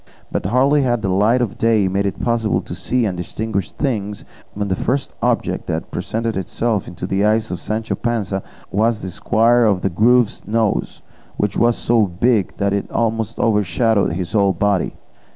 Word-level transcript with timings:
But 0.31 0.47
hardly 0.47 0.81
had 0.81 1.03
the 1.03 1.09
light 1.09 1.43
of 1.43 1.59
day 1.59 1.87
made 1.87 2.07
it 2.07 2.19
possible 2.19 2.61
to 2.61 2.73
see 2.73 3.05
and 3.05 3.15
distinguish 3.15 3.69
things, 3.71 4.25
when 4.55 4.67
the 4.67 4.75
first 4.75 5.13
object 5.21 5.67
that 5.67 5.91
presented 5.91 6.35
itself 6.35 6.85
to 6.95 7.05
the 7.05 7.23
eyes 7.23 7.51
of 7.51 7.61
Sancho 7.61 7.93
Panza 7.93 8.41
was 8.71 9.03
the 9.03 9.11
squire 9.11 9.65
of 9.65 9.81
the 9.83 9.91
Grove's 9.91 10.47
nose, 10.47 11.03
which 11.37 11.55
was 11.55 11.77
so 11.77 12.07
big 12.07 12.57
that 12.57 12.73
it 12.73 12.89
almost 12.89 13.37
overshadowed 13.37 14.13
his 14.13 14.31
whole 14.31 14.53
body. 14.53 14.95